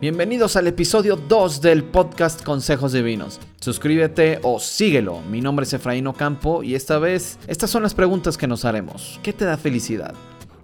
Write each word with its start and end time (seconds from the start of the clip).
Bienvenidos 0.00 0.56
al 0.56 0.66
episodio 0.66 1.16
2 1.16 1.60
del 1.60 1.84
podcast 1.84 2.42
Consejos 2.42 2.92
Divinos. 2.92 3.38
Suscríbete 3.60 4.40
o 4.42 4.58
síguelo. 4.58 5.20
Mi 5.30 5.42
nombre 5.42 5.64
es 5.64 5.74
Efraín 5.74 6.06
Ocampo 6.06 6.62
y 6.62 6.74
esta 6.74 6.98
vez 6.98 7.38
estas 7.46 7.68
son 7.68 7.82
las 7.82 7.92
preguntas 7.92 8.38
que 8.38 8.46
nos 8.46 8.64
haremos. 8.64 9.20
¿Qué 9.22 9.34
te 9.34 9.44
da 9.44 9.58
felicidad? 9.58 10.14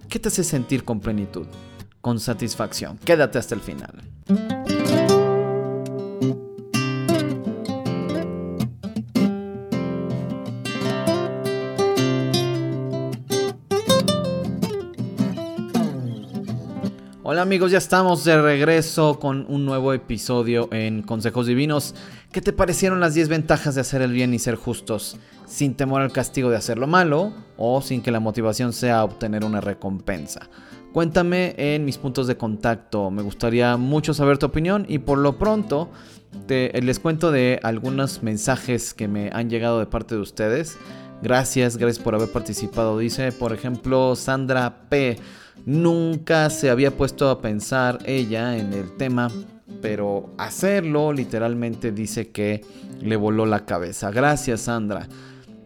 ¿Qué 0.09 0.17
te 0.17 0.29
hace 0.29 0.43
sentir 0.43 0.83
con 0.83 0.99
plenitud? 0.99 1.45
Con 2.01 2.19
satisfacción. 2.19 2.97
Quédate 2.99 3.37
hasta 3.37 3.55
el 3.55 3.61
final. 3.61 4.03
Hola 17.29 17.41
amigos, 17.41 17.71
ya 17.71 17.77
estamos 17.77 18.23
de 18.23 18.41
regreso 18.41 19.19
con 19.19 19.45
un 19.49 19.65
nuevo 19.65 19.91
episodio 19.91 20.69
en 20.71 21.01
Consejos 21.01 21.45
Divinos. 21.45 21.93
¿Qué 22.31 22.39
te 22.39 22.53
parecieron 22.53 23.01
las 23.01 23.15
10 23.15 23.27
ventajas 23.27 23.75
de 23.75 23.81
hacer 23.81 24.01
el 24.01 24.13
bien 24.13 24.33
y 24.33 24.39
ser 24.39 24.55
justos 24.55 25.17
sin 25.45 25.75
temor 25.75 26.01
al 26.01 26.13
castigo 26.13 26.49
de 26.49 26.55
hacer 26.55 26.77
lo 26.77 26.87
malo 26.87 27.33
o 27.57 27.81
sin 27.81 28.01
que 28.01 28.11
la 28.11 28.21
motivación 28.21 28.71
sea 28.71 29.03
obtener 29.03 29.43
una 29.43 29.59
recompensa? 29.59 30.49
Cuéntame 30.97 31.53
en 31.59 31.85
mis 31.85 31.99
puntos 31.99 32.25
de 32.25 32.37
contacto, 32.37 33.11
me 33.11 33.21
gustaría 33.21 33.77
mucho 33.77 34.15
saber 34.15 34.39
tu 34.39 34.47
opinión 34.47 34.83
y 34.89 34.97
por 34.97 35.19
lo 35.19 35.37
pronto 35.37 35.91
te, 36.47 36.71
les 36.81 36.97
cuento 36.97 37.31
de 37.31 37.59
algunos 37.61 38.23
mensajes 38.23 38.95
que 38.95 39.07
me 39.07 39.29
han 39.31 39.47
llegado 39.47 39.77
de 39.77 39.85
parte 39.85 40.15
de 40.15 40.21
ustedes. 40.21 40.75
Gracias, 41.21 41.77
gracias 41.77 42.03
por 42.03 42.15
haber 42.15 42.31
participado. 42.31 42.97
Dice, 42.97 43.31
por 43.31 43.53
ejemplo, 43.53 44.15
Sandra 44.15 44.89
P. 44.89 45.19
Nunca 45.67 46.49
se 46.49 46.71
había 46.71 46.89
puesto 46.89 47.29
a 47.29 47.43
pensar 47.43 47.99
ella 48.05 48.57
en 48.57 48.73
el 48.73 48.97
tema, 48.97 49.31
pero 49.83 50.33
hacerlo 50.39 51.13
literalmente 51.13 51.91
dice 51.91 52.31
que 52.31 52.65
le 53.01 53.17
voló 53.17 53.45
la 53.45 53.67
cabeza. 53.67 54.09
Gracias 54.09 54.61
Sandra. 54.61 55.07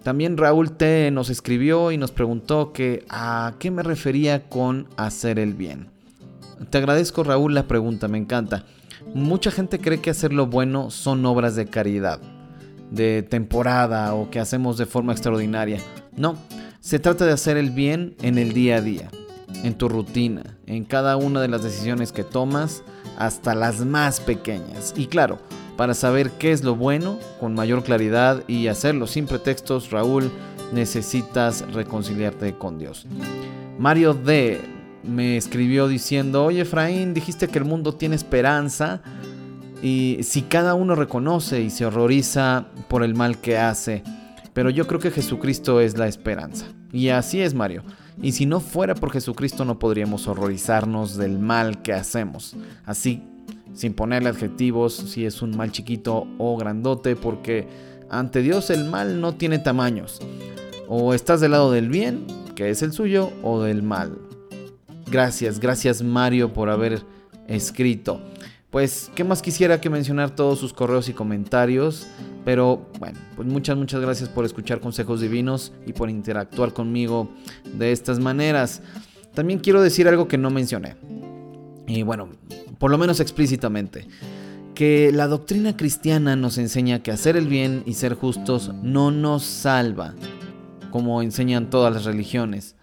También 0.04 0.38
Raúl 0.38 0.72
T 0.72 1.12
nos 1.12 1.30
escribió 1.30 1.92
y 1.92 1.98
nos 1.98 2.12
preguntó 2.12 2.74
que 2.74 3.06
a 3.10 3.54
qué 3.60 3.72
me 3.72 3.84
refería 3.84 4.50
con 4.50 4.88
hacer 4.98 5.40
el 5.40 5.54
bien. 5.54 5.88
Te 6.70 6.78
agradezco 6.78 7.24
Raúl 7.24 7.54
la 7.54 7.68
pregunta, 7.68 8.08
me 8.08 8.18
encanta. 8.18 8.66
Mucha 9.14 9.52
gente 9.52 9.80
cree 9.80 10.02
que 10.02 10.10
hacer 10.10 10.34
lo 10.34 10.48
bueno 10.48 10.92
son 10.92 11.26
obras 11.26 11.56
de 11.56 11.66
caridad, 11.66 12.20
de 12.92 13.24
temporada 13.24 14.14
o 14.14 14.30
que 14.30 14.40
hacemos 14.40 14.78
de 14.78 14.86
forma 14.86 15.14
extraordinaria. 15.14 15.80
No, 16.16 16.36
se 16.80 17.00
trata 17.00 17.26
de 17.26 17.34
hacer 17.34 17.58
el 17.58 17.72
bien 17.72 18.16
en 18.22 18.38
el 18.38 18.54
día 18.54 18.78
a 18.78 18.82
día 18.82 19.10
en 19.64 19.76
tu 19.76 19.90
rutina, 19.90 20.44
en 20.66 20.84
cada 20.84 21.18
una 21.18 21.42
de 21.42 21.48
las 21.48 21.64
decisiones 21.64 22.12
que 22.12 22.24
tomas, 22.24 22.84
hasta 23.18 23.56
las 23.56 23.86
más 23.86 24.20
pequeñas. 24.20 24.94
Y 24.96 25.08
claro, 25.08 25.40
para 25.82 25.96
saber 25.96 26.30
qué 26.34 26.52
es 26.52 26.64
lo 26.64 26.76
bueno 26.76 27.18
con 27.40 27.56
mayor 27.56 27.84
claridad 27.84 28.44
y 28.48 28.68
hacerlo 28.68 29.08
sin 29.08 29.26
pretextos, 29.26 29.90
Raúl, 29.90 30.32
necesitas 30.72 31.66
reconciliarte 31.74 32.54
con 32.54 32.78
Dios. 32.78 33.08
Mario 33.80 34.14
D 34.14 34.62
me 35.02 35.38
escribió 35.38 35.88
diciendo, 35.88 36.46
oye 36.46 36.62
Efraín, 36.62 37.16
dijiste 37.16 37.48
que 37.48 37.58
el 37.58 37.66
mundo 37.66 37.96
tiene 37.96 38.16
esperanza 38.16 39.02
y 39.82 40.20
si 40.22 40.44
cada 40.44 40.76
uno 40.76 40.94
reconoce 40.94 41.62
y 41.62 41.72
se 41.72 41.88
horroriza 41.88 42.68
por 42.88 43.02
el 43.02 43.16
mal 43.16 43.40
que 43.40 43.58
hace, 43.58 44.04
pero 44.54 44.70
yo 44.70 44.86
creo 44.86 45.00
que 45.00 45.10
Jesucristo 45.10 45.82
es 45.82 45.98
la 45.98 46.08
esperanza. 46.08 46.68
Y 46.92 47.10
así 47.10 47.42
es, 47.42 47.56
Mario. 47.56 47.82
Y 48.22 48.34
si 48.34 48.46
no 48.46 48.60
fuera 48.60 48.94
por 48.94 49.12
Jesucristo 49.12 49.66
no 49.66 49.80
podríamos 49.80 50.28
horrorizarnos 50.28 51.18
del 51.18 51.40
mal 51.40 51.82
que 51.82 51.94
hacemos. 51.94 52.56
Así, 52.86 53.24
sin 53.74 53.94
ponerle 53.94 54.30
adjetivos, 54.30 54.94
si 54.94 55.26
es 55.26 55.42
un 55.42 55.56
mal 55.56 55.72
chiquito 55.72 56.28
o 56.38 56.58
grandote, 56.58 57.16
porque 57.16 57.68
ante 58.10 58.42
Dios 58.42 58.70
el 58.70 58.86
mal 58.86 59.22
no 59.22 59.36
tiene 59.36 59.60
tamaños. 59.60 60.20
O 60.88 61.14
estás 61.14 61.40
del 61.40 61.52
lado 61.52 61.72
del 61.72 61.90
bien, 61.90 62.26
que 62.56 62.70
es 62.70 62.82
el 62.82 62.92
suyo, 62.92 63.32
o 63.44 63.62
del 63.62 63.84
mal. 63.84 64.18
Gracias, 65.10 65.60
gracias 65.60 66.02
Mario 66.02 66.54
por 66.54 66.70
haber 66.70 67.02
escrito. 67.48 68.22
Pues, 68.70 69.12
¿qué 69.16 69.26
más 69.26 69.42
quisiera 69.42 69.82
que 69.82 69.90
mencionar 69.90 70.34
todos 70.34 70.58
sus 70.60 70.72
correos 70.72 71.10
y 71.10 71.14
comentarios? 71.14 72.08
Pero 72.46 72.88
bueno, 73.00 73.20
pues 73.36 73.48
muchas, 73.48 73.76
muchas 73.76 74.00
gracias 74.00 74.30
por 74.30 74.46
escuchar 74.46 74.80
consejos 74.80 75.20
divinos 75.20 75.74
y 75.86 75.92
por 75.92 76.10
interactuar 76.10 76.74
conmigo 76.74 77.30
de 77.78 77.92
estas 77.92 78.20
maneras. 78.20 78.82
También 79.34 79.60
quiero 79.60 79.82
decir 79.82 80.08
algo 80.08 80.28
que 80.30 80.38
no 80.38 80.50
mencioné. 80.50 80.96
Y 81.92 82.04
bueno, 82.04 82.30
por 82.80 82.90
lo 82.90 82.98
menos 82.98 83.20
explícitamente. 83.20 84.08
Que 84.74 85.12
la 85.12 85.28
doctrina 85.28 85.76
cristiana 85.76 86.38
nos 86.38 86.58
enseña 86.58 87.04
que 87.04 87.12
hacer 87.12 87.36
el 87.36 87.48
bien 87.48 87.84
y 87.86 87.96
ser 87.96 88.16
justos 88.16 88.72
no 88.82 89.12
nos 89.12 89.44
salva, 89.44 90.16
como 90.90 91.22
enseñan 91.22 91.70
todas 91.70 91.94
las 91.94 92.06
religiones. 92.06 92.76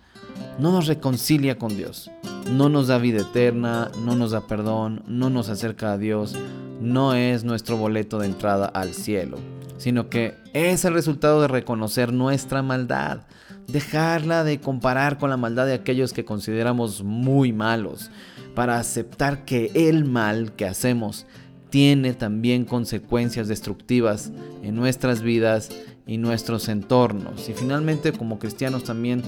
No 0.58 0.72
nos 0.72 0.86
reconcilia 0.86 1.56
con 1.56 1.74
Dios. 1.74 2.10
No 2.52 2.68
nos 2.68 2.88
da 2.88 2.98
vida 2.98 3.22
eterna, 3.22 3.90
no 4.04 4.14
nos 4.14 4.32
da 4.32 4.46
perdón, 4.46 5.02
no 5.06 5.30
nos 5.30 5.48
acerca 5.48 5.92
a 5.92 5.98
Dios, 5.98 6.36
no 6.80 7.14
es 7.14 7.44
nuestro 7.44 7.76
boleto 7.76 8.18
de 8.18 8.26
entrada 8.26 8.66
al 8.66 8.94
cielo, 8.94 9.38
sino 9.76 10.08
que 10.08 10.34
es 10.54 10.84
el 10.84 10.94
resultado 10.94 11.42
de 11.42 11.48
reconocer 11.48 12.12
nuestra 12.12 12.62
maldad, 12.62 13.22
dejarla 13.66 14.44
de 14.44 14.60
comparar 14.60 15.18
con 15.18 15.28
la 15.28 15.36
maldad 15.36 15.66
de 15.66 15.74
aquellos 15.74 16.14
que 16.14 16.24
consideramos 16.24 17.02
muy 17.02 17.52
malos, 17.52 18.10
para 18.58 18.80
aceptar 18.80 19.44
que 19.44 19.70
el 19.76 20.04
mal 20.04 20.50
que 20.56 20.66
hacemos 20.66 21.26
tiene 21.70 22.12
también 22.12 22.64
consecuencias 22.64 23.46
destructivas 23.46 24.32
en 24.64 24.74
nuestras 24.74 25.22
vidas 25.22 25.70
y 26.08 26.18
nuestros 26.18 26.68
entornos. 26.68 27.48
Y 27.48 27.52
finalmente 27.52 28.10
como 28.10 28.40
cristianos 28.40 28.82
también 28.82 29.22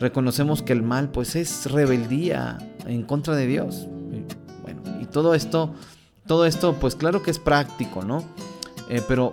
reconocemos 0.00 0.60
que 0.60 0.72
el 0.72 0.82
mal 0.82 1.08
pues 1.12 1.36
es 1.36 1.70
rebeldía 1.70 2.58
en 2.84 3.04
contra 3.04 3.36
de 3.36 3.46
Dios. 3.46 3.86
bueno, 4.64 4.82
y 5.00 5.04
todo 5.04 5.36
esto 5.36 5.72
todo 6.26 6.44
esto, 6.44 6.74
pues 6.80 6.96
claro 6.96 7.22
que 7.22 7.30
es 7.30 7.38
práctico, 7.38 8.02
¿no? 8.02 8.24
Eh, 8.88 9.00
pero 9.06 9.30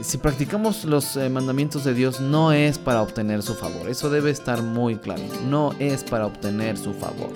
si 0.00 0.18
practicamos 0.18 0.84
los 0.84 1.16
eh, 1.16 1.28
mandamientos 1.28 1.82
de 1.82 1.92
Dios 1.92 2.20
no 2.20 2.52
es 2.52 2.78
para 2.78 3.02
obtener 3.02 3.42
su 3.42 3.54
favor, 3.54 3.88
eso 3.88 4.10
debe 4.10 4.30
estar 4.30 4.62
muy 4.62 4.94
claro, 4.94 5.24
no 5.48 5.72
es 5.80 6.04
para 6.04 6.26
obtener 6.26 6.76
su 6.76 6.92
favor, 6.94 7.32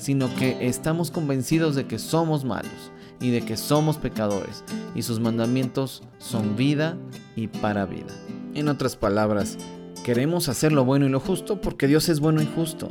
sino 0.00 0.34
que 0.34 0.66
estamos 0.66 1.10
convencidos 1.10 1.74
de 1.74 1.86
que 1.86 1.98
somos 1.98 2.44
malos 2.44 2.90
y 3.20 3.30
de 3.30 3.42
que 3.42 3.56
somos 3.56 3.98
pecadores 3.98 4.64
y 4.94 5.02
sus 5.02 5.20
mandamientos 5.20 6.02
son 6.18 6.56
vida 6.56 6.96
y 7.36 7.48
para 7.48 7.86
vida. 7.86 8.14
En 8.54 8.68
otras 8.68 8.96
palabras, 8.96 9.58
queremos 10.04 10.48
hacer 10.48 10.72
lo 10.72 10.84
bueno 10.84 11.06
y 11.06 11.10
lo 11.10 11.20
justo 11.20 11.60
porque 11.60 11.86
Dios 11.86 12.08
es 12.08 12.20
bueno 12.20 12.42
y 12.42 12.46
justo 12.46 12.90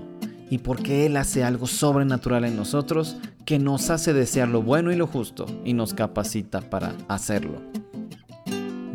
y 0.49 0.59
porque 0.59 1.05
Él 1.05 1.17
hace 1.17 1.43
algo 1.43 1.67
sobrenatural 1.67 2.45
en 2.45 2.55
nosotros 2.55 3.17
que 3.45 3.59
nos 3.59 3.89
hace 3.89 4.13
desear 4.13 4.47
lo 4.47 4.61
bueno 4.61 4.91
y 4.91 4.95
lo 4.95 5.07
justo 5.07 5.45
y 5.65 5.73
nos 5.73 5.93
capacita 5.93 6.61
para 6.61 6.95
hacerlo. 7.07 7.61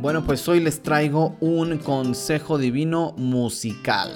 Bueno, 0.01 0.23
pues 0.25 0.47
hoy 0.49 0.61
les 0.61 0.83
traigo 0.83 1.35
un 1.41 1.79
consejo 1.79 2.59
divino 2.59 3.15
musical. 3.17 4.11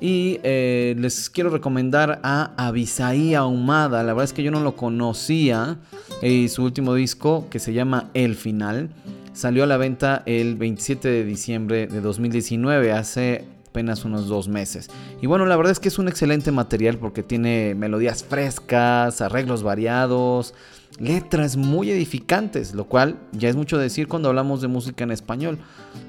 Y 0.00 0.40
eh, 0.42 0.94
les 0.98 1.28
quiero 1.28 1.50
recomendar 1.50 2.20
a 2.22 2.52
Abisaí 2.56 3.34
Ahumada. 3.34 4.02
La 4.02 4.14
verdad 4.14 4.24
es 4.24 4.32
que 4.32 4.42
yo 4.42 4.50
no 4.50 4.60
lo 4.60 4.74
conocía. 4.74 5.76
Y 6.22 6.48
su 6.48 6.64
último 6.64 6.94
disco, 6.94 7.46
que 7.50 7.58
se 7.58 7.74
llama 7.74 8.10
El 8.14 8.34
Final, 8.34 8.88
salió 9.34 9.64
a 9.64 9.66
la 9.66 9.76
venta 9.76 10.22
el 10.24 10.56
27 10.56 11.06
de 11.08 11.24
diciembre 11.24 11.86
de 11.86 12.00
2019, 12.00 12.92
hace 12.92 13.44
apenas 13.68 14.04
unos 14.04 14.26
dos 14.26 14.48
meses. 14.48 14.90
Y 15.20 15.26
bueno, 15.26 15.46
la 15.46 15.56
verdad 15.56 15.72
es 15.72 15.80
que 15.80 15.88
es 15.88 15.98
un 15.98 16.08
excelente 16.08 16.50
material 16.50 16.98
porque 16.98 17.22
tiene 17.22 17.74
melodías 17.74 18.24
frescas, 18.24 19.20
arreglos 19.20 19.62
variados, 19.62 20.54
letras 21.00 21.56
muy 21.56 21.90
edificantes, 21.90 22.74
lo 22.74 22.84
cual 22.84 23.18
ya 23.32 23.48
es 23.48 23.56
mucho 23.56 23.78
decir 23.78 24.06
cuando 24.06 24.28
hablamos 24.28 24.60
de 24.60 24.68
música 24.68 25.02
en 25.02 25.10
español, 25.10 25.58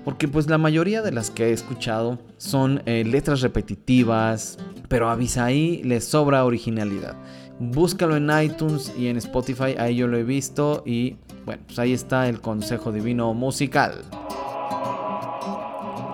porque 0.03 0.27
pues 0.27 0.49
la 0.49 0.57
mayoría 0.57 1.01
de 1.01 1.13
las 1.13 1.31
que 1.31 1.45
he 1.45 1.53
escuchado 1.53 2.19
son 2.37 2.83
eh, 2.85 3.03
letras 3.05 3.41
repetitivas, 3.41 4.59
pero 4.89 5.09
a 5.09 5.13
Abisaí 5.13 5.81
le 5.83 6.01
sobra 6.01 6.43
originalidad. 6.43 7.15
Búscalo 7.59 8.17
en 8.17 8.29
iTunes 8.43 8.91
y 8.97 9.07
en 9.07 9.17
Spotify, 9.17 9.75
ahí 9.77 9.95
yo 9.95 10.07
lo 10.07 10.17
he 10.17 10.23
visto 10.23 10.83
y 10.85 11.15
bueno, 11.45 11.63
pues 11.65 11.79
ahí 11.79 11.93
está 11.93 12.27
el 12.27 12.41
consejo 12.41 12.91
divino 12.91 13.33
musical. 13.33 14.03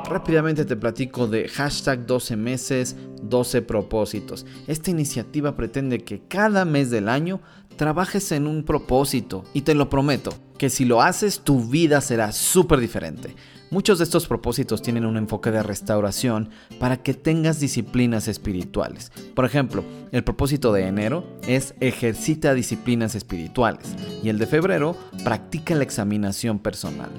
Rápidamente 0.08 0.64
te 0.64 0.78
platico 0.78 1.28
de 1.28 1.50
hashtag 1.50 2.06
12 2.06 2.38
meses, 2.38 2.96
12 3.24 3.62
propósitos. 3.64 4.46
Esta 4.68 4.90
iniciativa 4.90 5.56
pretende 5.56 6.00
que 6.00 6.22
cada 6.30 6.64
mes 6.64 6.90
del 6.90 7.10
año 7.10 7.42
trabajes 7.78 8.32
en 8.32 8.48
un 8.48 8.64
propósito 8.64 9.44
y 9.54 9.62
te 9.62 9.76
lo 9.76 9.90
prometo, 9.90 10.34
que 10.58 10.70
si 10.70 10.84
lo 10.84 11.02
haces 11.02 11.40
tu 11.40 11.64
vida 11.64 12.02
será 12.02 12.32
súper 12.32 12.80
diferente. 12.80 13.36
Muchos 13.70 13.98
de 13.98 14.06
estos 14.06 14.28
propósitos 14.28 14.82
tienen 14.82 15.06
un 15.06 15.18
enfoque 15.18 15.52
de 15.52 15.62
restauración 15.62 16.52
para 16.80 16.98
que 16.98 17.14
tengas 17.14 17.60
disciplinas 17.60 18.30
espirituales. 18.30 19.12
Por 19.36 19.44
ejemplo, 19.44 19.84
el 20.14 20.24
propósito 20.24 20.72
de 20.72 20.88
enero 20.88 21.26
es 21.46 21.76
ejercita 21.82 22.54
disciplinas 22.54 23.14
espirituales 23.14 23.94
y 24.24 24.30
el 24.30 24.40
de 24.40 24.48
febrero 24.48 24.96
practica 25.26 25.76
la 25.76 25.84
examinación 25.84 26.60
personal. 26.60 27.10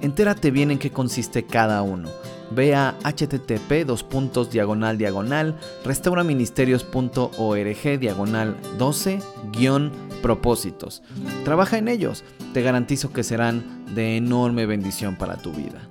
Entérate 0.00 0.50
bien 0.50 0.70
en 0.70 0.78
qué 0.78 0.90
consiste 0.90 1.44
cada 1.44 1.82
uno. 1.82 2.08
Ve 2.50 2.74
a 2.74 2.96
http 3.04 3.84
diagonal 4.50 4.96
diagonal 4.96 5.58
restauraministerios.org 5.84 8.00
diagonal 8.00 8.56
12 8.78 9.20
propósitos. 10.22 11.02
Trabaja 11.44 11.78
en 11.78 11.88
ellos, 11.88 12.24
te 12.52 12.62
garantizo 12.62 13.12
que 13.12 13.24
serán 13.24 13.84
de 13.94 14.16
enorme 14.16 14.66
bendición 14.66 15.16
para 15.16 15.36
tu 15.36 15.52
vida. 15.52 15.88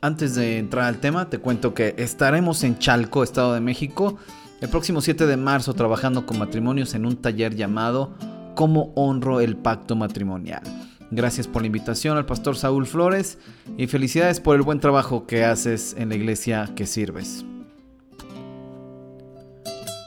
Antes 0.00 0.34
de 0.34 0.58
entrar 0.58 0.84
al 0.84 0.98
tema, 0.98 1.30
te 1.30 1.38
cuento 1.38 1.74
que 1.74 1.94
estaremos 1.98 2.62
en 2.64 2.78
Chalco, 2.78 3.22
Estado 3.22 3.54
de 3.54 3.60
México, 3.60 4.16
el 4.60 4.68
próximo 4.68 5.00
7 5.00 5.26
de 5.26 5.36
marzo 5.36 5.74
trabajando 5.74 6.26
con 6.26 6.38
matrimonios 6.38 6.94
en 6.94 7.06
un 7.06 7.16
taller 7.16 7.54
llamado 7.54 8.14
Cómo 8.54 8.92
honro 8.94 9.40
el 9.40 9.56
pacto 9.56 9.96
matrimonial. 9.96 10.62
Gracias 11.10 11.46
por 11.46 11.62
la 11.62 11.66
invitación 11.66 12.16
al 12.16 12.26
pastor 12.26 12.56
Saúl 12.56 12.86
Flores 12.86 13.38
y 13.76 13.86
felicidades 13.86 14.40
por 14.40 14.56
el 14.56 14.62
buen 14.62 14.80
trabajo 14.80 15.26
que 15.26 15.44
haces 15.44 15.94
en 15.98 16.08
la 16.08 16.16
iglesia 16.16 16.70
que 16.74 16.86
sirves. 16.86 17.44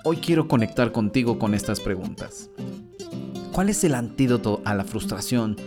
Hoy 0.05 0.17
quiero 0.17 0.47
conectar 0.47 0.93
contigo 0.93 1.37
con 1.37 1.53
estas 1.53 1.81
preguntas. 1.81 2.49
¿Cuál 3.51 3.67
es 3.67 3.83
el 3.83 3.95
antídoto 3.95 4.61
a 4.63 4.73
la 4.73 4.85
frustración 4.85 5.57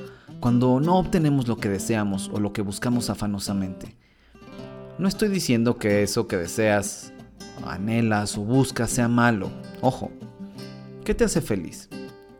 cuando 0.40 0.80
no 0.80 0.98
obtenemos 0.98 1.48
lo 1.48 1.58
que 1.58 1.68
deseamos 1.68 2.30
o 2.32 2.40
lo 2.40 2.54
que 2.54 2.62
buscamos 2.62 3.10
afanosamente? 3.10 3.94
No 4.98 5.06
estoy 5.06 5.28
diciendo 5.28 5.76
que 5.76 6.02
eso 6.02 6.28
que 6.28 6.38
deseas, 6.38 7.12
anhelas 7.66 8.38
o 8.38 8.40
buscas 8.40 8.90
sea 8.90 9.06
malo. 9.06 9.50
Ojo, 9.82 10.10
¿qué 11.04 11.14
te 11.14 11.24
hace 11.24 11.42
feliz? 11.42 11.90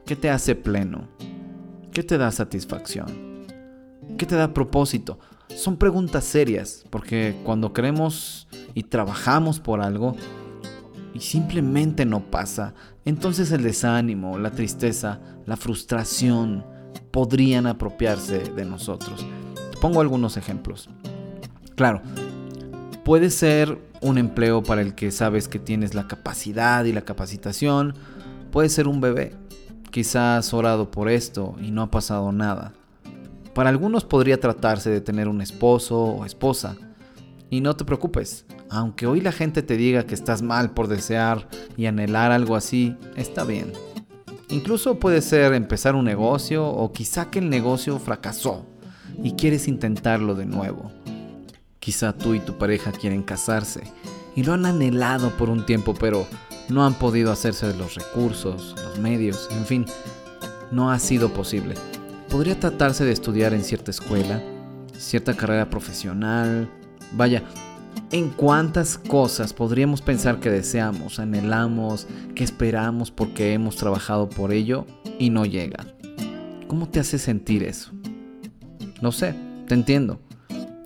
¿Qué 0.06 0.16
te 0.16 0.30
hace 0.30 0.54
pleno? 0.54 1.08
¿Qué 1.92 2.02
te 2.02 2.16
da 2.16 2.30
satisfacción? 2.30 3.44
¿Qué 4.16 4.24
te 4.24 4.36
da 4.36 4.54
propósito? 4.54 5.18
Son 5.54 5.76
preguntas 5.76 6.24
serias, 6.24 6.86
porque 6.88 7.36
cuando 7.44 7.74
queremos 7.74 8.48
y 8.72 8.84
trabajamos 8.84 9.60
por 9.60 9.82
algo 9.82 10.16
y 11.14 11.20
simplemente 11.20 12.04
no 12.04 12.30
pasa, 12.30 12.74
entonces 13.04 13.52
el 13.52 13.62
desánimo, 13.62 14.38
la 14.38 14.50
tristeza, 14.50 15.20
la 15.46 15.56
frustración 15.56 16.64
podrían 17.10 17.66
apropiarse 17.66 18.38
de 18.38 18.64
nosotros. 18.64 19.26
Pongo 19.80 20.00
algunos 20.00 20.36
ejemplos. 20.36 20.88
Claro, 21.74 22.02
Puede 23.04 23.30
ser 23.30 23.78
un 24.00 24.16
empleo 24.16 24.62
para 24.62 24.80
el 24.80 24.94
que 24.94 25.10
sabes 25.10 25.48
que 25.48 25.58
tienes 25.58 25.94
la 25.94 26.06
capacidad 26.06 26.84
y 26.84 26.92
la 26.92 27.02
capacitación. 27.02 27.94
Puede 28.52 28.68
ser 28.68 28.86
un 28.86 29.00
bebé. 29.00 29.34
Quizás 29.90 30.46
has 30.46 30.54
orado 30.54 30.92
por 30.92 31.08
esto 31.08 31.56
y 31.60 31.72
no 31.72 31.82
ha 31.82 31.90
pasado 31.90 32.30
nada. 32.30 32.72
Para 33.54 33.70
algunos 33.70 34.04
podría 34.04 34.38
tratarse 34.38 34.88
de 34.88 35.00
tener 35.00 35.26
un 35.26 35.42
esposo 35.42 36.00
o 36.00 36.24
esposa. 36.24 36.76
Y 37.52 37.60
no 37.60 37.76
te 37.76 37.84
preocupes, 37.84 38.46
aunque 38.70 39.06
hoy 39.06 39.20
la 39.20 39.30
gente 39.30 39.62
te 39.62 39.76
diga 39.76 40.06
que 40.06 40.14
estás 40.14 40.40
mal 40.40 40.70
por 40.70 40.88
desear 40.88 41.50
y 41.76 41.84
anhelar 41.84 42.32
algo 42.32 42.56
así, 42.56 42.96
está 43.14 43.44
bien. 43.44 43.74
Incluso 44.48 44.98
puede 44.98 45.20
ser 45.20 45.52
empezar 45.52 45.94
un 45.94 46.06
negocio 46.06 46.66
o 46.66 46.90
quizá 46.94 47.28
que 47.28 47.40
el 47.40 47.50
negocio 47.50 47.98
fracasó 47.98 48.64
y 49.22 49.32
quieres 49.32 49.68
intentarlo 49.68 50.34
de 50.34 50.46
nuevo. 50.46 50.90
Quizá 51.78 52.14
tú 52.14 52.32
y 52.32 52.40
tu 52.40 52.56
pareja 52.56 52.90
quieren 52.90 53.22
casarse 53.22 53.82
y 54.34 54.44
lo 54.44 54.54
han 54.54 54.64
anhelado 54.64 55.28
por 55.36 55.50
un 55.50 55.66
tiempo, 55.66 55.92
pero 55.92 56.26
no 56.70 56.86
han 56.86 56.94
podido 56.94 57.30
hacerse 57.30 57.66
de 57.66 57.76
los 57.76 57.96
recursos, 57.96 58.74
los 58.82 58.98
medios, 58.98 59.50
en 59.50 59.66
fin, 59.66 59.86
no 60.70 60.90
ha 60.90 60.98
sido 60.98 61.34
posible. 61.34 61.74
Podría 62.30 62.58
tratarse 62.58 63.04
de 63.04 63.12
estudiar 63.12 63.52
en 63.52 63.62
cierta 63.62 63.90
escuela, 63.90 64.42
cierta 64.96 65.36
carrera 65.36 65.68
profesional, 65.68 66.70
vaya, 67.16 67.42
en 68.10 68.28
cuántas 68.28 68.98
cosas 68.98 69.52
podríamos 69.52 70.02
pensar 70.02 70.38
que 70.38 70.50
deseamos, 70.50 71.18
anhelamos, 71.18 72.06
que 72.34 72.44
esperamos 72.44 73.10
porque 73.10 73.54
hemos 73.54 73.76
trabajado 73.76 74.28
por 74.28 74.52
ello 74.52 74.86
y 75.18 75.30
no 75.30 75.46
llega. 75.46 75.86
¿Cómo 76.68 76.88
te 76.88 77.00
hace 77.00 77.18
sentir 77.18 77.62
eso? 77.62 77.92
No 79.00 79.12
sé, 79.12 79.34
te 79.66 79.74
entiendo. 79.74 80.20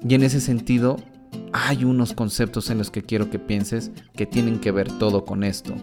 Y 0.09 0.15
en 0.15 0.23
ese 0.23 0.41
sentido, 0.41 0.97
hay 1.53 1.85
unos 1.85 2.13
conceptos 2.13 2.71
en 2.71 2.79
los 2.79 2.91
que 2.91 3.03
quiero 3.03 3.31
que 3.31 3.39
pienses 3.39 3.91
que 4.15 4.27
tienen 4.27 4.61
que 4.61 4.71
ver 4.71 4.91
todo 4.99 5.25
con 5.25 5.43
esto. 5.43 5.75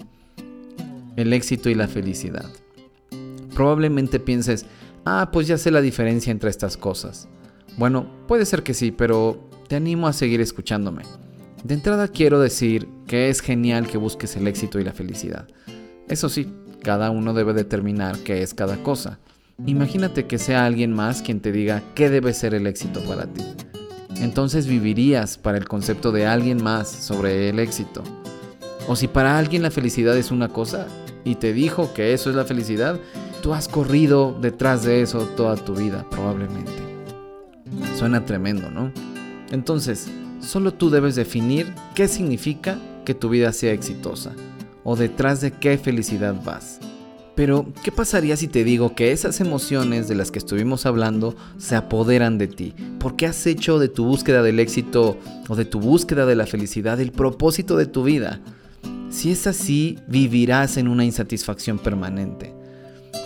El 1.16 1.34
éxito 1.34 1.69
y 1.69 1.75
la 1.75 1.88
felicidad. 1.88 2.46
Probablemente 3.54 4.19
pienses, 4.19 4.66
ah, 5.06 5.30
pues 5.31 5.48
ya 5.48 5.57
sé 5.57 5.72
la 5.72 5.81
diferencia 5.81 6.31
entre 6.31 6.50
estas 6.50 6.78
cosas. 6.78 7.28
Bueno, 7.78 8.07
puede 8.28 8.46
ser 8.46 8.63
que 8.63 8.74
sí, 8.74 8.92
pero 8.92 9.50
te 9.68 9.75
animo 9.75 10.07
a 10.07 10.13
seguir 10.13 10.42
escuchándome. 10.42 11.04
De 11.63 11.74
entrada 11.74 12.07
quiero 12.07 12.39
decir 12.39 12.88
que 13.07 13.30
es 13.30 13.42
genial 13.42 13.88
que 13.88 13.98
busques 13.98 14.36
el 14.36 14.48
éxito 14.48 14.80
y 14.80 14.83
la 14.83 14.94
felicidad. 14.94 15.48
Eso 16.07 16.30
sí, 16.30 16.51
cada 16.81 17.12
uno 17.12 17.33
debe 17.33 17.54
determinar 17.54 18.18
qué 18.19 18.42
es 18.42 18.54
cada 18.54 18.77
cosa. 18.83 19.19
Imagínate 19.65 20.25
que 20.25 20.39
sea 20.39 20.65
alguien 20.65 20.94
más 20.94 21.21
quien 21.21 21.39
te 21.39 21.51
diga 21.51 21.83
qué 21.95 22.10
debe 22.10 22.33
ser 22.33 22.54
el 22.54 22.68
éxito 22.68 23.01
para 23.06 23.25
ti 23.25 23.44
entonces 24.21 24.68
vivirías 24.68 25.38
para 25.38 25.57
el 25.57 25.68
concepto 25.68 26.12
de 26.12 26.25
alguien 26.25 26.63
más 26.63 26.89
sobre 26.89 27.50
el 27.50 27.60
éxito. 27.60 28.04
O 28.88 28.95
si 28.95 29.07
para 29.07 29.38
alguien 29.38 29.62
la 29.62 29.71
felicidad 29.71 30.18
es 30.18 30.31
una 30.31 30.50
cosa 30.50 30.88
y 31.24 31.36
te 31.36 31.54
dijo 31.54 31.94
que 31.94 32.13
eso 32.13 32.30
es 32.30 32.36
la 32.36 32.45
felicidad, 32.45 33.00
tú 33.42 33.54
has 33.54 33.68
corrido 33.68 34.38
detrás 34.39 34.83
de 34.83 35.01
eso 35.01 35.25
toda 35.36 35.56
tu 35.56 35.75
vida, 35.75 36.06
probablemente. 36.10 36.71
Suena 37.98 38.25
tremendo, 38.25 38.69
¿no? 38.69 38.92
Entonces, 39.53 40.07
solo 40.41 40.73
tú 40.73 40.89
debes 40.89 41.13
definir 41.13 41.71
qué 41.94 42.07
significa 42.07 42.79
que 43.05 43.13
tu 43.13 43.29
vida 43.29 43.53
sea 43.53 43.71
exitosa 43.71 44.33
o 44.83 44.95
detrás 44.95 45.41
de 45.41 45.51
qué 45.51 45.77
felicidad 45.77 46.33
vas. 46.44 46.79
Pero, 47.35 47.67
¿qué 47.83 47.91
pasaría 47.91 48.35
si 48.35 48.47
te 48.47 48.63
digo 48.63 48.95
que 48.95 49.11
esas 49.11 49.39
emociones 49.41 50.07
de 50.07 50.15
las 50.15 50.31
que 50.31 50.39
estuvimos 50.39 50.88
hablando 50.88 51.36
se 51.60 51.75
apoderan 51.75 52.39
de 52.39 52.48
ti? 52.48 52.74
¿Por 53.00 53.15
qué 53.15 53.27
has 53.27 53.45
hecho 53.45 53.77
de 53.77 53.89
tu 53.89 54.05
búsqueda 54.05 54.41
del 54.41 54.60
éxito 54.60 55.19
o 55.48 55.55
de 55.55 55.65
tu 55.65 55.79
búsqueda 55.79 56.25
de 56.25 56.36
la 56.36 56.48
felicidad 56.48 57.00
el 57.00 57.12
propósito 57.12 57.77
de 57.77 57.86
tu 57.86 58.03
vida? 58.03 58.39
Si 59.12 59.31
es 59.31 59.45
así, 59.45 60.00
vivirás 60.07 60.77
en 60.77 60.88
una 60.88 61.05
insatisfacción 61.05 61.77
permanente. 61.77 62.55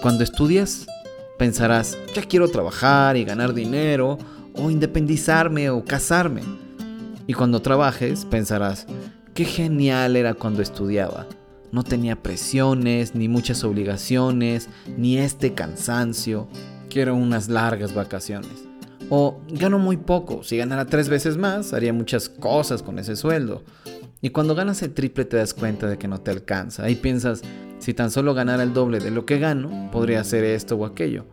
Cuando 0.02 0.26
estudias, 0.26 0.88
pensarás, 1.38 1.98
ya 2.14 2.22
quiero 2.24 2.50
trabajar 2.50 3.16
y 3.16 3.24
ganar 3.24 3.54
dinero, 3.54 4.18
o 4.58 4.72
independizarme 4.72 5.70
o 5.70 5.84
casarme. 5.84 6.42
Y 7.28 7.34
cuando 7.34 7.62
trabajes, 7.62 8.26
pensarás, 8.26 8.88
qué 9.34 9.46
genial 9.46 10.16
era 10.16 10.34
cuando 10.34 10.62
estudiaba 10.62 11.28
no 11.72 11.84
tenía 11.84 12.16
presiones, 12.22 13.16
ni 13.16 13.28
muchas 13.28 13.64
obligaciones, 13.64 14.70
ni 14.98 15.18
este 15.18 15.54
cansancio. 15.54 16.48
Quiero 16.90 17.16
unas 17.16 17.50
largas 17.50 17.94
vacaciones. 17.94 18.68
O 19.10 19.40
gano 19.50 19.80
muy 19.80 19.98
poco, 19.98 20.44
si 20.44 20.58
ganara 20.58 20.86
tres 20.86 21.10
veces 21.10 21.38
más, 21.38 21.74
haría 21.74 21.94
muchas 21.94 22.30
cosas 22.30 22.84
con 22.84 23.00
ese 23.00 23.16
sueldo. 23.16 23.64
Y 24.22 24.30
cuando 24.30 24.56
ganas 24.56 24.82
el 24.82 24.94
triple 24.94 25.26
te 25.26 25.38
das 25.38 25.54
cuenta 25.54 25.88
de 25.88 25.98
que 25.98 26.08
no 26.08 26.20
te 26.20 26.32
alcanza. 26.32 26.90
Y 26.90 26.96
piensas, 26.96 27.42
si 27.80 27.94
tan 27.94 28.12
solo 28.12 28.34
ganara 28.34 28.64
el 28.64 28.74
doble 28.74 29.00
de 29.00 29.12
lo 29.12 29.26
que 29.26 29.40
gano, 29.40 29.90
podría 29.92 30.22
hacer 30.22 30.44
esto 30.44 30.76
o 30.76 30.86
aquello. 30.86 31.26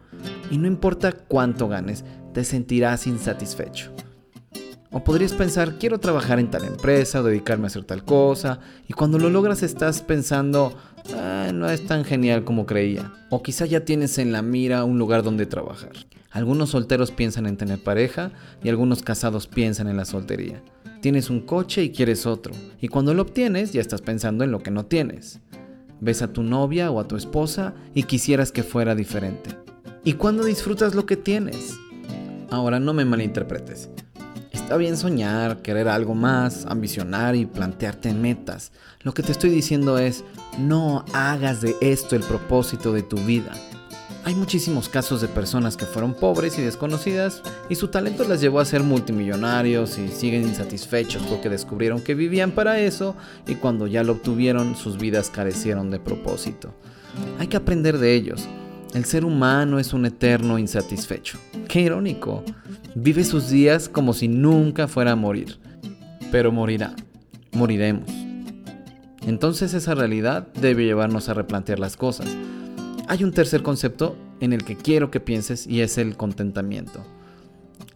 Y 0.50 0.59
no 0.59 0.66
importa 0.66 1.12
cuánto 1.12 1.69
ganes, 1.69 2.04
te 2.33 2.45
sentirás 2.45 3.07
insatisfecho. 3.07 3.93
O 4.97 5.02
podrías 5.02 5.33
pensar, 5.33 5.76
quiero 5.81 5.99
trabajar 5.99 6.38
en 6.38 6.52
tal 6.52 6.64
empresa 6.64 7.21
dedicarme 7.21 7.64
a 7.64 7.66
hacer 7.66 7.83
tal 7.83 8.04
cosa. 8.04 8.61
Y 8.87 8.93
cuando 8.93 9.19
lo 9.19 9.28
logras 9.28 9.64
estás 9.64 10.02
pensando, 10.02 10.73
ah, 11.16 11.50
no 11.52 11.69
es 11.69 11.85
tan 11.85 12.04
genial 12.04 12.45
como 12.45 12.64
creía. 12.64 13.12
O 13.28 13.43
quizá 13.43 13.66
ya 13.66 13.85
tienes 13.85 14.19
en 14.19 14.31
la 14.31 14.40
mira 14.43 14.85
un 14.85 15.00
lugar 15.00 15.25
donde 15.25 15.47
trabajar. 15.47 15.90
Algunos 16.31 16.71
solteros 16.71 17.11
piensan 17.11 17.47
en 17.47 17.57
tener 17.57 17.83
pareja 17.83 18.31
y 18.62 18.69
algunos 18.69 19.02
casados 19.02 19.49
piensan 19.49 19.88
en 19.88 19.97
la 19.97 20.04
soltería. 20.04 20.62
Tienes 21.00 21.28
un 21.28 21.40
coche 21.40 21.83
y 21.83 21.90
quieres 21.90 22.25
otro. 22.25 22.54
Y 22.81 22.87
cuando 22.87 23.14
lo 23.14 23.23
obtienes 23.23 23.73
ya 23.73 23.81
estás 23.81 24.00
pensando 24.00 24.45
en 24.45 24.52
lo 24.52 24.62
que 24.62 24.71
no 24.71 24.87
tienes. 24.87 25.40
Ves 26.00 26.23
a 26.23 26.33
tu 26.33 26.45
novia 26.45 26.93
o 26.93 27.00
a 27.00 27.09
tu 27.09 27.16
esposa 27.16 27.75
y 27.95 28.04
quisieras 28.04 28.52
que 28.52 28.62
fuera 28.62 28.95
diferente. 28.95 29.63
¿Y 30.06 30.14
cuando 30.14 30.44
disfrutas 30.44 30.94
lo 30.94 31.06
que 31.06 31.16
tienes? 31.16 31.78
Ahora 32.50 32.78
no 32.78 32.92
me 32.92 33.06
malinterpretes. 33.06 33.88
Está 34.52 34.76
bien 34.76 34.99
soñar, 34.99 35.62
querer 35.62 35.88
algo 35.88 36.14
más, 36.14 36.66
ambicionar 36.66 37.34
y 37.37 37.46
plantearte 37.46 38.12
metas. 38.12 38.70
Lo 39.00 39.14
que 39.14 39.23
te 39.23 39.32
estoy 39.32 39.49
diciendo 39.49 39.99
es, 39.99 40.23
no 40.58 41.06
hagas 41.14 41.62
de 41.62 41.75
esto 41.80 42.16
el 42.16 42.23
propósito 42.23 42.92
de 42.92 43.02
tu 43.02 43.16
vida. 43.16 43.52
Hay 44.25 44.34
muchísimos 44.34 44.90
casos 44.90 45.23
de 45.23 45.28
personas 45.28 45.78
que 45.78 45.87
fueron 45.87 46.12
pobres 46.12 46.58
y 46.58 46.62
desconocidas 46.62 47.42
y 47.70 47.75
su 47.76 47.88
talento 47.88 48.25
las 48.25 48.42
llevó 48.42 48.61
a 48.61 48.66
ser 48.66 48.82
multimillonarios 48.82 49.96
y 49.96 50.08
siguen 50.08 50.42
insatisfechos 50.42 51.23
porque 51.23 51.49
descubrieron 51.49 52.02
que 52.02 52.14
vivían 52.14 52.50
para 52.50 52.78
eso 52.78 53.16
y 53.46 53.54
cuando 53.54 53.87
ya 53.87 54.04
lo 54.04 54.12
obtuvieron 54.12 54.76
sus 54.76 54.99
vidas 54.99 55.30
carecieron 55.30 55.90
de 55.90 55.99
propósito. 55.99 56.75
Hay 57.38 57.46
que 57.46 57.56
aprender 57.56 57.96
de 57.96 58.14
ellos. 58.14 58.46
El 58.94 59.04
ser 59.04 59.24
humano 59.24 59.78
es 59.78 59.92
un 59.92 60.06
eterno 60.06 60.58
insatisfecho. 60.58 61.38
Qué 61.68 61.80
irónico. 61.80 62.44
Vive 62.94 63.24
sus 63.24 63.50
días 63.50 63.88
como 63.88 64.12
si 64.12 64.28
nunca 64.28 64.88
fuera 64.88 65.12
a 65.12 65.16
morir. 65.16 65.58
Pero 66.30 66.52
morirá. 66.52 66.94
Moriremos. 67.52 68.08
Entonces 69.26 69.74
esa 69.74 69.94
realidad 69.94 70.48
debe 70.60 70.84
llevarnos 70.84 71.28
a 71.28 71.34
replantear 71.34 71.78
las 71.78 71.96
cosas 71.96 72.28
hay 73.06 73.22
un 73.22 73.32
tercer 73.32 73.62
concepto 73.62 74.16
en 74.40 74.52
el 74.52 74.64
que 74.64 74.76
quiero 74.76 75.10
que 75.10 75.20
pienses 75.20 75.66
y 75.66 75.82
es 75.82 75.98
el 75.98 76.16
contentamiento. 76.16 77.04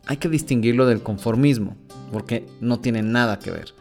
Hay 0.07 0.19
que 0.19 0.28
distinguirlo 0.28 0.87
del 0.87 1.02
conformismo, 1.02 1.76
porque 2.12 2.47
no 2.61 2.81
tiene 2.81 3.02
nada 3.02 3.38
que 3.38 3.50
ver. 3.50 3.75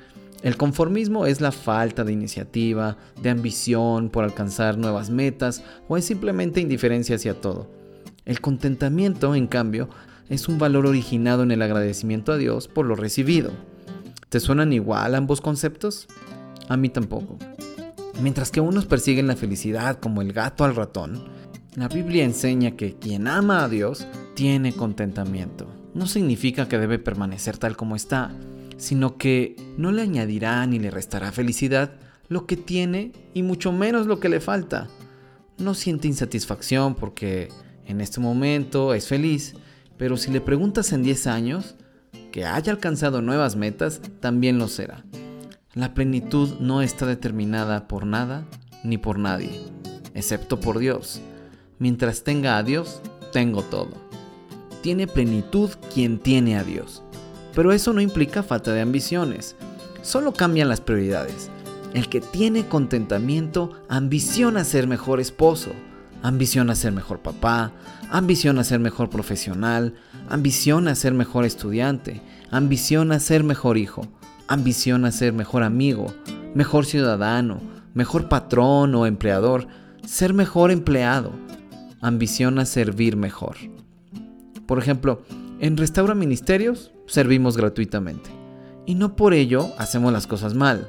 El 0.43 0.55
conformismo 0.55 1.25
es 1.25 1.41
la 1.41 1.51
falta 1.51 2.03
de 2.03 2.13
iniciativa, 2.13 2.97
de 3.21 3.29
ambición 3.29 4.09
por 4.09 4.23
alcanzar 4.23 4.77
nuevas 4.77 5.09
metas 5.09 5.63
o 5.87 5.97
es 5.97 6.05
simplemente 6.05 6.61
indiferencia 6.61 7.15
hacia 7.15 7.41
todo. 7.41 7.69
El 8.25 8.39
contentamiento, 8.39 9.33
en 9.35 9.47
cambio, 9.47 9.89
es 10.29 10.47
un 10.47 10.59
valor 10.59 10.85
originado 10.85 11.43
en 11.43 11.51
el 11.51 11.61
agradecimiento 11.61 12.31
a 12.31 12.37
Dios 12.37 12.67
por 12.67 12.85
lo 12.85 12.95
recibido. 12.95 13.51
¿Te 14.29 14.39
suenan 14.39 14.73
igual 14.73 15.15
ambos 15.15 15.41
conceptos? 15.41 16.07
A 16.67 16.77
mí 16.77 16.89
tampoco. 16.89 17.37
Mientras 18.21 18.51
que 18.51 18.61
unos 18.61 18.85
persiguen 18.85 19.27
la 19.27 19.35
felicidad 19.35 19.99
como 19.99 20.21
el 20.21 20.33
gato 20.33 20.65
al 20.65 20.75
ratón, 20.75 21.23
la 21.75 21.87
Biblia 21.87 22.23
enseña 22.23 22.71
que 22.71 22.95
quien 22.95 23.27
ama 23.27 23.63
a 23.63 23.69
Dios 23.69 24.05
tiene 24.35 24.73
contentamiento. 24.73 25.67
No 25.93 26.07
significa 26.07 26.67
que 26.67 26.77
debe 26.77 26.99
permanecer 26.99 27.57
tal 27.57 27.77
como 27.77 27.95
está, 27.95 28.31
sino 28.77 29.17
que 29.17 29.55
no 29.77 29.91
le 29.91 30.01
añadirá 30.01 30.65
ni 30.65 30.79
le 30.79 30.91
restará 30.91 31.31
felicidad 31.31 31.91
lo 32.29 32.45
que 32.45 32.57
tiene 32.57 33.13
y 33.33 33.43
mucho 33.43 33.71
menos 33.71 34.07
lo 34.07 34.19
que 34.19 34.29
le 34.29 34.41
falta. 34.41 34.87
No 35.57 35.73
siente 35.73 36.07
insatisfacción 36.07 36.95
porque 36.95 37.49
en 37.85 38.01
este 38.01 38.19
momento 38.19 38.93
es 38.93 39.07
feliz, 39.07 39.55
pero 39.97 40.17
si 40.17 40.31
le 40.31 40.41
preguntas 40.41 40.91
en 40.91 41.03
10 41.03 41.27
años 41.27 41.75
que 42.31 42.45
haya 42.45 42.71
alcanzado 42.71 43.21
nuevas 43.21 43.55
metas, 43.55 44.01
también 44.19 44.59
lo 44.59 44.67
será. 44.67 45.05
La 45.73 45.93
plenitud 45.93 46.59
no 46.59 46.81
está 46.81 47.05
determinada 47.05 47.87
por 47.87 48.05
nada 48.05 48.45
ni 48.83 48.97
por 48.97 49.19
nadie, 49.19 49.61
excepto 50.13 50.59
por 50.59 50.79
Dios. 50.79 51.21
Mientras 51.79 52.23
tenga 52.23 52.57
a 52.57 52.63
Dios, 52.63 53.01
tengo 53.31 53.61
todo. 53.61 53.91
Tiene 54.81 55.07
plenitud 55.07 55.69
quien 55.93 56.19
tiene 56.19 56.57
a 56.57 56.63
Dios. 56.63 57.03
Pero 57.53 57.71
eso 57.71 57.93
no 57.93 58.01
implica 58.01 58.43
falta 58.43 58.71
de 58.73 58.81
ambiciones, 58.81 59.55
solo 60.07 60.31
cambian 60.31 60.69
las 60.69 60.79
prioridades. 60.79 61.51
El 61.93 62.07
que 62.07 62.21
tiene 62.21 62.65
contentamiento 62.65 63.71
ambiciona 63.89 64.63
ser 64.63 64.87
mejor 64.87 65.19
esposo, 65.19 65.71
ambiciona 66.23 66.75
ser 66.75 66.93
mejor 66.93 67.19
papá, 67.19 67.73
ambiciona 68.09 68.63
ser 68.63 68.79
mejor 68.79 69.09
profesional, 69.09 69.95
ambiciona 70.29 70.95
ser 70.95 71.13
mejor 71.13 71.43
estudiante, 71.43 72.21
ambiciona 72.51 73.19
ser 73.19 73.43
mejor 73.43 73.77
hijo, 73.77 74.07
ambiciona 74.47 75.11
ser 75.11 75.33
mejor 75.33 75.63
amigo, 75.63 76.13
mejor 76.55 76.85
ciudadano, 76.85 77.59
mejor 77.93 78.29
patrón 78.29 78.95
o 78.95 79.05
empleador, 79.07 79.67
ser 80.05 80.33
mejor 80.33 80.71
empleado, 80.71 81.33
ambiciona 81.99 82.65
servir 82.65 83.17
mejor. 83.17 83.57
Por 84.67 84.79
ejemplo, 84.79 85.23
en 85.59 85.75
Restaura 85.75 86.15
Ministerios 86.15 86.93
servimos 87.07 87.57
gratuitamente. 87.57 88.46
Y 88.87 88.95
no 88.95 89.17
por 89.17 89.33
ello 89.33 89.73
hacemos 89.77 90.13
las 90.13 90.27
cosas 90.27 90.53
mal. 90.53 90.87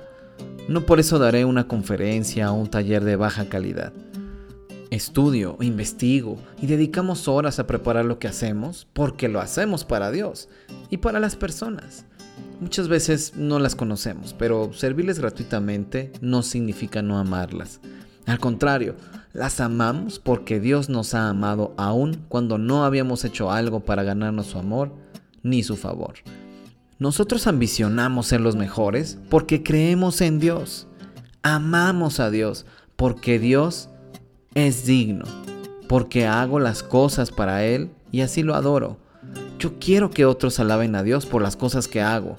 No 0.68 0.86
por 0.86 1.00
eso 1.00 1.18
daré 1.18 1.44
una 1.44 1.66
conferencia 1.66 2.52
o 2.52 2.54
un 2.54 2.70
taller 2.70 3.02
de 3.02 3.16
baja 3.16 3.48
calidad. 3.48 3.92
Estudio, 4.90 5.56
investigo 5.60 6.38
y 6.62 6.68
dedicamos 6.68 7.26
horas 7.26 7.58
a 7.58 7.66
preparar 7.66 8.04
lo 8.04 8.20
que 8.20 8.28
hacemos 8.28 8.86
porque 8.92 9.28
lo 9.28 9.40
hacemos 9.40 9.84
para 9.84 10.12
Dios 10.12 10.48
y 10.90 10.98
para 10.98 11.18
las 11.18 11.34
personas. 11.34 12.04
Muchas 12.60 12.86
veces 12.86 13.32
no 13.34 13.58
las 13.58 13.74
conocemos, 13.74 14.32
pero 14.32 14.72
servirles 14.72 15.18
gratuitamente 15.18 16.12
no 16.20 16.44
significa 16.44 17.02
no 17.02 17.18
amarlas. 17.18 17.80
Al 18.26 18.38
contrario, 18.38 18.94
las 19.32 19.58
amamos 19.58 20.20
porque 20.20 20.60
Dios 20.60 20.88
nos 20.88 21.14
ha 21.14 21.28
amado 21.28 21.74
aún 21.76 22.24
cuando 22.28 22.58
no 22.58 22.84
habíamos 22.84 23.24
hecho 23.24 23.50
algo 23.50 23.80
para 23.80 24.04
ganarnos 24.04 24.46
su 24.46 24.58
amor 24.60 24.92
ni 25.42 25.64
su 25.64 25.76
favor. 25.76 26.14
Nosotros 26.98 27.46
ambicionamos 27.46 28.26
ser 28.26 28.40
los 28.40 28.56
mejores 28.56 29.18
porque 29.30 29.62
creemos 29.62 30.20
en 30.20 30.40
Dios. 30.40 30.88
Amamos 31.42 32.18
a 32.18 32.30
Dios 32.30 32.66
porque 32.96 33.38
Dios 33.38 33.88
es 34.54 34.84
digno, 34.84 35.24
porque 35.88 36.26
hago 36.26 36.58
las 36.58 36.82
cosas 36.82 37.30
para 37.30 37.64
Él 37.64 37.90
y 38.10 38.22
así 38.22 38.42
lo 38.42 38.54
adoro. 38.54 38.98
Yo 39.58 39.78
quiero 39.78 40.10
que 40.10 40.24
otros 40.24 40.58
alaben 40.58 40.96
a 40.96 41.02
Dios 41.02 41.26
por 41.26 41.42
las 41.42 41.56
cosas 41.56 41.86
que 41.86 42.00
hago, 42.00 42.36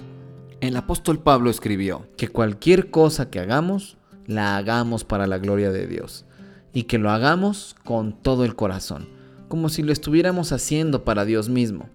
el 0.62 0.76
apóstol 0.76 1.20
Pablo 1.20 1.50
escribió 1.50 2.06
que 2.18 2.28
cualquier 2.28 2.92
cosa 2.92 3.30
que 3.30 3.40
hagamos, 3.40 3.98
la 4.28 4.58
hagamos 4.58 5.06
para 5.06 5.26
la 5.26 5.38
gloria 5.38 5.72
de 5.72 5.88
Dios 5.88 6.26
y 6.74 6.84
que 6.84 6.98
lo 6.98 7.12
hagamos 7.12 7.78
con 7.86 8.12
todo 8.12 8.44
el 8.44 8.56
corazón, 8.56 9.08
como 9.48 9.70
si 9.70 9.84
lo 9.84 9.94
estuviéramos 9.94 10.52
haciendo 10.52 11.06
para 11.06 11.24
Dios 11.24 11.48
mismo. 11.48 11.88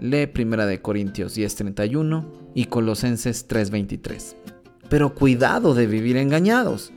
Lee 0.00 0.30
1 0.34 0.66
de 0.66 0.80
Corintios 0.80 1.36
10:31 1.36 2.24
y 2.54 2.64
Colosenses 2.64 3.46
3:23. 3.46 4.34
Pero 4.88 5.14
cuidado 5.14 5.74
de 5.74 5.86
vivir 5.86 6.16
engañados. 6.16 6.90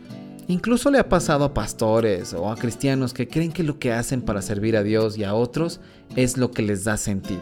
Incluso 0.48 0.90
le 0.90 1.00
ha 1.00 1.10
pasado 1.10 1.44
a 1.46 1.54
pastores 1.54 2.34
o 2.34 2.50
a 2.50 2.56
cristianos 2.56 3.14
que 3.14 3.28
creen 3.28 3.52
que 3.52 3.64
lo 3.64 3.78
que 3.78 3.92
hacen 3.92 4.22
para 4.22 4.42
servir 4.42 4.76
a 4.78 4.84
Dios 4.84 5.18
y 5.18 5.24
a 5.24 5.34
otros 5.34 5.80
es 6.16 6.38
lo 6.38 6.52
que 6.52 6.64
les 6.64 6.84
da 6.84 6.98
sentido, 6.98 7.42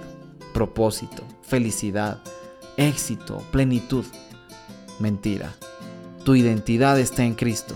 propósito, 0.53 1.23
felicidad, 1.41 2.21
éxito, 2.77 3.43
plenitud. 3.51 4.05
Mentira. 4.99 5.55
Tu 6.25 6.35
identidad 6.35 6.99
está 6.99 7.23
en 7.23 7.33
Cristo, 7.33 7.75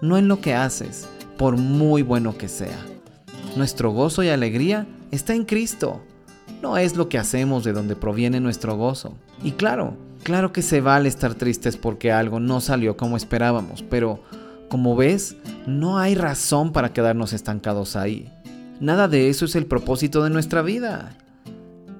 no 0.00 0.18
en 0.18 0.26
lo 0.26 0.40
que 0.40 0.54
haces, 0.54 1.08
por 1.36 1.56
muy 1.56 2.02
bueno 2.02 2.36
que 2.36 2.48
sea. 2.48 2.84
Nuestro 3.56 3.90
gozo 3.90 4.24
y 4.24 4.28
alegría 4.28 4.86
está 5.12 5.34
en 5.34 5.44
Cristo. 5.44 6.02
No 6.66 6.76
es 6.78 6.96
lo 6.96 7.08
que 7.08 7.16
hacemos 7.16 7.62
de 7.62 7.72
donde 7.72 7.94
proviene 7.94 8.40
nuestro 8.40 8.76
gozo. 8.76 9.14
Y 9.40 9.52
claro, 9.52 9.96
claro 10.24 10.52
que 10.52 10.62
se 10.62 10.80
vale 10.80 11.08
estar 11.08 11.36
tristes 11.36 11.76
porque 11.76 12.10
algo 12.10 12.40
no 12.40 12.60
salió 12.60 12.96
como 12.96 13.16
esperábamos, 13.16 13.84
pero 13.84 14.20
como 14.68 14.96
ves, 14.96 15.36
no 15.68 15.96
hay 16.00 16.16
razón 16.16 16.72
para 16.72 16.92
quedarnos 16.92 17.32
estancados 17.32 17.94
ahí. 17.94 18.32
Nada 18.80 19.06
de 19.06 19.28
eso 19.28 19.44
es 19.44 19.54
el 19.54 19.66
propósito 19.66 20.24
de 20.24 20.30
nuestra 20.30 20.60
vida. 20.60 21.16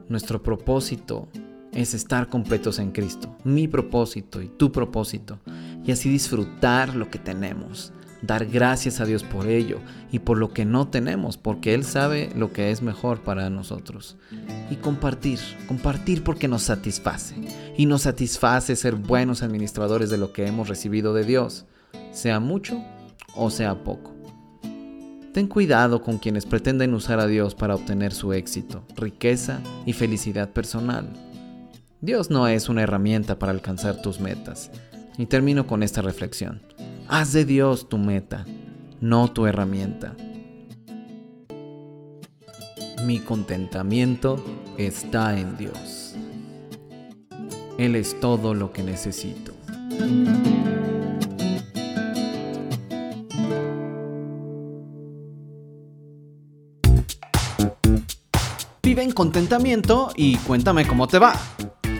Nuestro 0.08 0.42
propósito 0.42 1.28
es 1.72 1.94
estar 1.94 2.28
completos 2.28 2.80
en 2.80 2.90
Cristo, 2.90 3.36
mi 3.44 3.68
propósito 3.68 4.42
y 4.42 4.48
tu 4.48 4.72
propósito, 4.72 5.38
y 5.84 5.92
así 5.92 6.10
disfrutar 6.10 6.96
lo 6.96 7.08
que 7.08 7.20
tenemos, 7.20 7.92
dar 8.22 8.46
gracias 8.46 9.00
a 9.00 9.04
Dios 9.04 9.22
por 9.24 9.46
ello 9.46 9.80
y 10.10 10.20
por 10.20 10.38
lo 10.38 10.52
que 10.52 10.64
no 10.64 10.88
tenemos, 10.88 11.36
porque 11.36 11.74
Él 11.74 11.84
sabe 11.84 12.30
lo 12.34 12.52
que 12.52 12.70
es 12.70 12.82
mejor 12.82 13.20
para 13.20 13.50
nosotros. 13.50 14.16
Y 14.70 14.76
compartir, 14.76 15.38
compartir 15.68 16.22
porque 16.24 16.48
nos 16.48 16.62
satisface, 16.62 17.34
y 17.76 17.86
nos 17.86 18.02
satisface 18.02 18.76
ser 18.76 18.94
buenos 18.94 19.42
administradores 19.42 20.10
de 20.10 20.18
lo 20.18 20.32
que 20.32 20.46
hemos 20.46 20.68
recibido 20.68 21.14
de 21.14 21.24
Dios, 21.24 21.66
sea 22.12 22.40
mucho 22.40 22.82
o 23.34 23.50
sea 23.50 23.84
poco. 23.84 24.14
Ten 25.32 25.48
cuidado 25.48 26.00
con 26.00 26.18
quienes 26.18 26.46
pretenden 26.46 26.94
usar 26.94 27.20
a 27.20 27.26
Dios 27.26 27.54
para 27.54 27.74
obtener 27.74 28.14
su 28.14 28.32
éxito, 28.32 28.84
riqueza 28.96 29.60
y 29.84 29.92
felicidad 29.92 30.50
personal 30.50 31.12
Dios 32.02 32.30
no 32.30 32.46
es 32.46 32.68
una 32.68 32.82
herramienta 32.82 33.38
para 33.38 33.52
alcanzar 33.52 34.02
tus 34.02 34.20
metas. 34.20 34.70
Y 35.16 35.26
termino 35.26 35.66
con 35.66 35.82
esta 35.82 36.02
reflexión. 36.02 36.60
Haz 37.08 37.32
de 37.32 37.44
Dios 37.44 37.88
tu 37.88 37.98
meta, 37.98 38.44
no 39.00 39.30
tu 39.30 39.46
herramienta. 39.46 40.16
Mi 43.04 43.20
contentamiento 43.20 44.44
está 44.76 45.38
en 45.38 45.56
Dios. 45.56 46.16
Él 47.78 47.94
es 47.94 48.18
todo 48.18 48.54
lo 48.54 48.72
que 48.72 48.82
necesito. 48.82 49.52
Vive 58.82 59.02
en 59.02 59.12
contentamiento 59.12 60.10
y 60.16 60.38
cuéntame 60.38 60.88
cómo 60.88 61.06
te 61.06 61.20
va. 61.20 61.34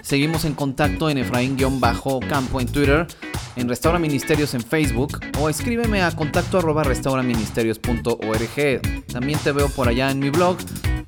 Seguimos 0.02 0.44
en 0.44 0.54
contacto 0.54 1.10
en 1.10 1.18
Efraín-Campo 1.18 2.60
en 2.60 2.66
Twitter. 2.66 3.06
En 3.56 3.68
Restaura 3.68 3.98
Ministerios 3.98 4.54
en 4.54 4.62
Facebook 4.62 5.20
o 5.40 5.48
escríbeme 5.48 6.02
a 6.02 6.14
contacto 6.14 6.58
arroba 6.58 6.84
restauraministerios.org. 6.84 9.06
También 9.12 9.38
te 9.40 9.52
veo 9.52 9.68
por 9.68 9.88
allá 9.88 10.10
en 10.10 10.18
mi 10.18 10.30
blog. 10.30 10.58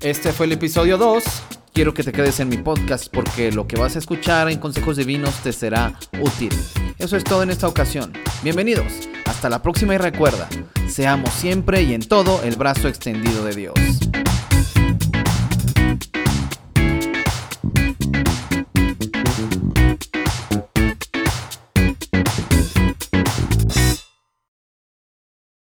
Este 0.01 0.33
fue 0.33 0.47
el 0.47 0.53
episodio 0.53 0.99
2. 0.99 1.25
Quiero 1.73 1.95
que 1.95 2.03
te 2.03 2.13
quedes 2.13 2.41
en 2.41 2.49
mi 2.49 2.57
podcast 2.57 3.09
porque 3.13 3.53
lo 3.53 3.69
que 3.69 3.77
vas 3.77 3.95
a 3.95 4.01
escuchar 4.01 4.51
en 4.51 4.59
Consejos 4.59 4.97
Divinos 4.97 5.35
te 5.43 5.53
será 5.53 5.99
útil. 6.21 6.53
Eso 6.99 7.17
es 7.17 7.25
todo 7.25 7.43
en 7.43 7.51
esta 7.51 7.69
ocasión. 7.69 8.13
Bienvenidos. 8.43 8.93
Hasta 9.27 9.49
la 9.49 9.63
próxima 9.63 9.95
y 9.95 9.99
recuerda, 9.99 10.49
seamos 10.89 11.31
siempre 11.31 11.83
y 11.83 11.95
en 11.95 12.01
todo 12.01 12.43
el 12.43 12.57
brazo 12.57 12.89
extendido 12.89 13.45
de 13.45 13.55
Dios. 13.55 13.79